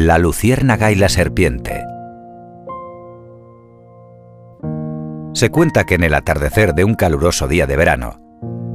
La 0.00 0.16
luciérnaga 0.18 0.92
y 0.92 0.94
la 0.94 1.08
serpiente. 1.08 1.82
Se 5.32 5.50
cuenta 5.50 5.86
que 5.86 5.96
en 5.96 6.04
el 6.04 6.14
atardecer 6.14 6.72
de 6.72 6.84
un 6.84 6.94
caluroso 6.94 7.48
día 7.48 7.66
de 7.66 7.76
verano, 7.76 8.20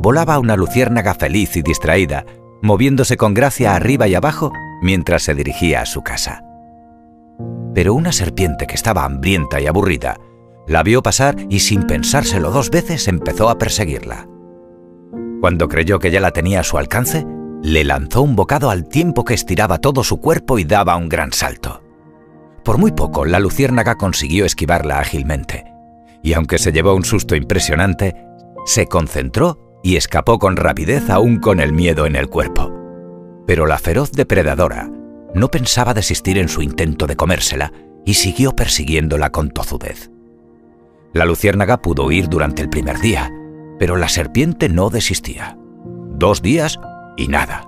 volaba 0.01 0.37
una 0.37 0.57
luciérnaga 0.57 1.13
feliz 1.13 1.55
y 1.55 1.61
distraída, 1.61 2.25
moviéndose 2.61 3.15
con 3.15 3.33
gracia 3.33 3.73
arriba 3.73 4.05
y 4.09 4.15
abajo 4.15 4.51
mientras 4.81 5.23
se 5.23 5.33
dirigía 5.33 5.79
a 5.79 5.85
su 5.85 6.01
casa. 6.01 6.43
Pero 7.73 7.93
una 7.93 8.11
serpiente 8.11 8.67
que 8.67 8.75
estaba 8.75 9.05
hambrienta 9.05 9.61
y 9.61 9.67
aburrida, 9.67 10.17
la 10.67 10.83
vio 10.83 11.01
pasar 11.01 11.37
y 11.47 11.61
sin 11.61 11.83
pensárselo 11.83 12.51
dos 12.51 12.69
veces 12.69 13.07
empezó 13.07 13.47
a 13.47 13.57
perseguirla. 13.57 14.27
Cuando 15.39 15.69
creyó 15.69 15.99
que 15.99 16.11
ya 16.11 16.19
la 16.19 16.31
tenía 16.31 16.59
a 16.59 16.63
su 16.65 16.77
alcance, 16.77 17.25
le 17.63 17.85
lanzó 17.85 18.21
un 18.21 18.35
bocado 18.35 18.69
al 18.69 18.89
tiempo 18.89 19.23
que 19.23 19.33
estiraba 19.33 19.77
todo 19.77 20.03
su 20.03 20.19
cuerpo 20.19 20.59
y 20.59 20.65
daba 20.65 20.97
un 20.97 21.07
gran 21.07 21.31
salto. 21.31 21.81
Por 22.61 22.77
muy 22.77 22.91
poco, 22.91 23.23
la 23.23 23.39
luciérnaga 23.39 23.95
consiguió 23.95 24.45
esquivarla 24.45 24.99
ágilmente, 24.99 25.63
y 26.21 26.33
aunque 26.33 26.57
se 26.57 26.73
llevó 26.73 26.93
un 26.93 27.05
susto 27.05 27.37
impresionante, 27.37 28.15
se 28.65 28.87
concentró 28.87 29.79
y 29.81 29.95
escapó 29.95 30.39
con 30.39 30.57
rapidez 30.57 31.09
aún 31.09 31.37
con 31.37 31.61
el 31.61 31.71
miedo 31.71 32.05
en 32.05 32.17
el 32.17 32.27
cuerpo. 32.27 32.69
Pero 33.47 33.65
la 33.65 33.77
feroz 33.77 34.11
depredadora 34.11 34.89
no 35.33 35.49
pensaba 35.49 35.93
desistir 35.93 36.37
en 36.37 36.49
su 36.49 36.61
intento 36.61 37.07
de 37.07 37.15
comérsela 37.15 37.71
y 38.05 38.15
siguió 38.15 38.53
persiguiéndola 38.53 39.31
con 39.31 39.51
tozudez. 39.51 40.11
La 41.13 41.23
luciérnaga 41.23 41.81
pudo 41.81 42.07
huir 42.07 42.27
durante 42.27 42.61
el 42.61 42.69
primer 42.69 42.99
día, 42.99 43.31
pero 43.79 43.95
la 43.95 44.09
serpiente 44.09 44.67
no 44.67 44.89
desistía. 44.89 45.57
Dos 46.15 46.41
días 46.41 46.77
y 47.17 47.27
nada. 47.27 47.67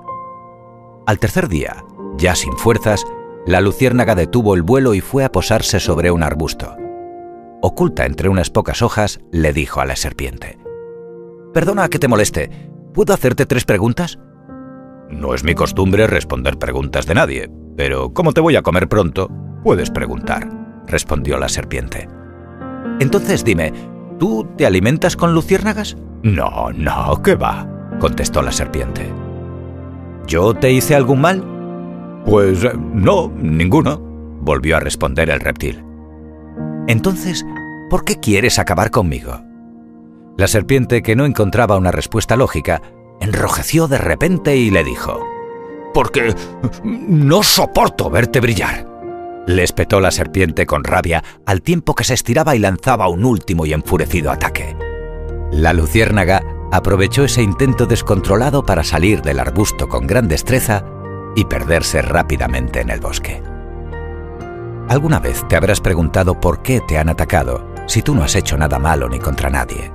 Al 1.05 1.19
tercer 1.19 1.47
día, 1.47 1.83
ya 2.17 2.35
sin 2.35 2.53
fuerzas, 2.57 3.05
la 3.45 3.61
luciérnaga 3.61 4.15
detuvo 4.15 4.55
el 4.55 4.63
vuelo 4.63 4.93
y 4.93 5.01
fue 5.01 5.23
a 5.23 5.31
posarse 5.31 5.79
sobre 5.79 6.11
un 6.11 6.23
arbusto. 6.23 6.75
Oculta 7.61 8.05
entre 8.05 8.29
unas 8.29 8.49
pocas 8.49 8.81
hojas, 8.81 9.19
le 9.31 9.53
dijo 9.53 9.81
a 9.81 9.85
la 9.85 9.95
serpiente. 9.95 10.57
Perdona 11.53 11.89
que 11.89 11.99
te 11.99 12.07
moleste, 12.07 12.49
¿puedo 12.93 13.13
hacerte 13.13 13.45
tres 13.45 13.65
preguntas? 13.65 14.19
No 15.09 15.33
es 15.33 15.43
mi 15.43 15.53
costumbre 15.53 16.07
responder 16.07 16.57
preguntas 16.57 17.05
de 17.05 17.13
nadie, 17.13 17.51
pero 17.77 18.13
como 18.13 18.33
te 18.33 18.41
voy 18.41 18.55
a 18.55 18.61
comer 18.61 18.87
pronto, 18.87 19.29
puedes 19.63 19.91
preguntar, 19.91 20.49
respondió 20.87 21.37
la 21.37 21.49
serpiente. 21.49 22.09
Entonces 22.99 23.43
dime, 23.43 23.73
¿tú 24.19 24.47
te 24.57 24.65
alimentas 24.65 25.15
con 25.15 25.33
luciérnagas? 25.33 25.97
No, 26.23 26.71
no, 26.73 27.21
¿qué 27.23 27.35
va? 27.35 27.69
contestó 27.99 28.41
la 28.41 28.51
serpiente. 28.51 29.24
¿Yo 30.27 30.53
te 30.53 30.71
hice 30.71 30.95
algún 30.95 31.21
mal? 31.21 32.23
Pues 32.25 32.63
eh, 32.63 32.71
no, 32.75 33.31
ninguno, 33.37 33.99
volvió 34.41 34.77
a 34.77 34.79
responder 34.79 35.29
el 35.29 35.39
reptil. 35.39 35.83
Entonces, 36.87 37.45
¿por 37.89 38.03
qué 38.03 38.19
quieres 38.19 38.57
acabar 38.59 38.91
conmigo? 38.91 39.41
La 40.37 40.47
serpiente, 40.47 41.01
que 41.01 41.15
no 41.15 41.25
encontraba 41.25 41.77
una 41.77 41.91
respuesta 41.91 42.35
lógica, 42.35 42.81
enrojeció 43.21 43.87
de 43.87 43.97
repente 43.97 44.57
y 44.57 44.71
le 44.71 44.83
dijo, 44.83 45.19
Porque 45.93 46.33
no 46.83 47.43
soporto 47.43 48.09
verte 48.09 48.39
brillar. 48.39 48.87
Le 49.47 49.63
espetó 49.63 49.99
la 49.99 50.11
serpiente 50.11 50.65
con 50.65 50.83
rabia 50.83 51.23
al 51.45 51.61
tiempo 51.61 51.93
que 51.93 52.03
se 52.03 52.15
estiraba 52.15 52.55
y 52.55 52.59
lanzaba 52.59 53.07
un 53.07 53.23
último 53.23 53.65
y 53.65 53.73
enfurecido 53.73 54.31
ataque. 54.31 54.75
La 55.51 55.71
luciérnaga 55.71 56.41
aprovechó 56.75 57.23
ese 57.23 57.41
intento 57.41 57.85
descontrolado 57.85 58.65
para 58.65 58.83
salir 58.83 59.21
del 59.21 59.39
arbusto 59.39 59.87
con 59.87 60.07
gran 60.07 60.27
destreza 60.27 60.83
y 61.33 61.45
perderse 61.45 62.01
rápidamente 62.01 62.81
en 62.81 62.89
el 62.89 62.99
bosque. 62.99 63.41
¿Alguna 64.89 65.19
vez 65.19 65.47
te 65.47 65.55
habrás 65.55 65.79
preguntado 65.79 66.39
por 66.39 66.61
qué 66.61 66.81
te 66.81 66.97
han 66.97 67.07
atacado 67.07 67.65
si 67.87 68.01
tú 68.01 68.13
no 68.13 68.23
has 68.23 68.35
hecho 68.35 68.57
nada 68.57 68.77
malo 68.77 69.07
ni 69.07 69.19
contra 69.19 69.49
nadie? 69.49 69.91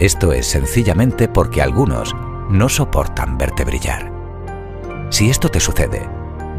Esto 0.00 0.32
es 0.32 0.46
sencillamente 0.46 1.28
porque 1.28 1.62
algunos 1.62 2.14
no 2.50 2.68
soportan 2.68 3.38
verte 3.38 3.64
brillar. 3.64 4.12
Si 5.10 5.30
esto 5.30 5.48
te 5.48 5.60
sucede, 5.60 6.08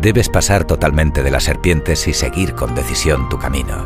debes 0.01 0.29
pasar 0.29 0.63
totalmente 0.63 1.23
de 1.23 1.31
las 1.31 1.43
serpientes 1.43 2.07
y 2.07 2.13
seguir 2.13 2.55
con 2.55 2.73
decisión 2.73 3.27
tu 3.27 3.37
camino. 3.37 3.85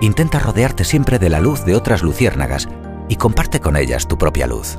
Intenta 0.00 0.38
rodearte 0.38 0.84
siempre 0.84 1.18
de 1.18 1.28
la 1.28 1.40
luz 1.40 1.64
de 1.64 1.74
otras 1.74 2.02
luciérnagas 2.02 2.68
y 3.08 3.16
comparte 3.16 3.60
con 3.60 3.76
ellas 3.76 4.06
tu 4.06 4.16
propia 4.18 4.46
luz. 4.46 4.78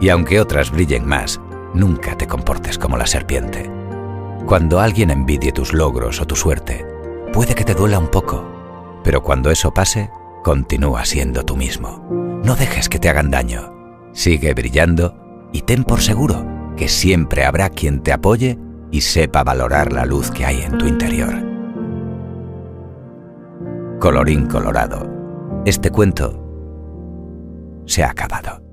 Y 0.00 0.08
aunque 0.08 0.40
otras 0.40 0.70
brillen 0.70 1.06
más, 1.06 1.40
nunca 1.74 2.16
te 2.16 2.26
comportes 2.26 2.78
como 2.78 2.96
la 2.96 3.06
serpiente. 3.06 3.70
Cuando 4.46 4.80
alguien 4.80 5.10
envidie 5.10 5.52
tus 5.52 5.72
logros 5.72 6.20
o 6.20 6.26
tu 6.26 6.36
suerte, 6.36 6.86
puede 7.32 7.54
que 7.54 7.64
te 7.64 7.74
duela 7.74 7.98
un 7.98 8.08
poco, 8.08 8.44
pero 9.04 9.22
cuando 9.22 9.50
eso 9.50 9.72
pase, 9.72 10.10
continúa 10.42 11.04
siendo 11.04 11.44
tú 11.44 11.56
mismo. 11.56 12.04
No 12.44 12.56
dejes 12.56 12.88
que 12.88 12.98
te 12.98 13.08
hagan 13.08 13.30
daño. 13.30 13.74
Sigue 14.12 14.54
brillando 14.54 15.48
y 15.52 15.62
ten 15.62 15.84
por 15.84 16.00
seguro 16.00 16.44
que 16.76 16.88
siempre 16.88 17.44
habrá 17.44 17.68
quien 17.70 18.02
te 18.02 18.12
apoye 18.12 18.58
y 18.90 19.02
sepa 19.02 19.44
valorar 19.44 19.92
la 19.92 20.04
luz 20.04 20.30
que 20.30 20.46
hay 20.46 20.62
en 20.62 20.78
tu 20.78 20.86
interior. 20.86 21.34
Colorín 24.00 24.46
colorado. 24.46 25.06
Este 25.66 25.90
cuento 25.90 26.49
se 27.86 28.02
ha 28.02 28.10
acabado. 28.10 28.69